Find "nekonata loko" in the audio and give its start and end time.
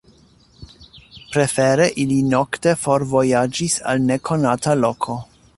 4.11-5.23